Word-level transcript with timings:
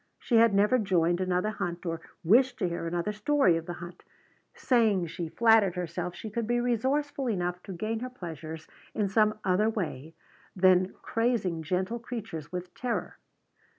She 0.17 0.37
had 0.37 0.51
never 0.55 0.79
joined 0.79 1.21
another 1.21 1.51
hunt 1.51 1.85
or 1.85 2.01
wished 2.23 2.57
to 2.57 2.67
hear 2.67 2.87
another 2.87 3.11
story 3.13 3.55
of 3.55 3.67
the 3.67 3.73
hunt, 3.73 4.01
saying 4.55 5.05
she 5.05 5.29
flattered 5.29 5.75
herself 5.75 6.15
she 6.15 6.31
could 6.31 6.47
be 6.47 6.59
resourceful 6.59 7.29
enough 7.29 7.61
to 7.61 7.71
gain 7.71 7.99
her 7.99 8.09
pleasures 8.09 8.67
in 8.95 9.09
some 9.09 9.37
other 9.43 9.69
way 9.69 10.15
than 10.55 10.95
crazing 11.03 11.61
gentle 11.61 11.99
creatures 11.99 12.51
with 12.51 12.73
terror. 12.73 13.19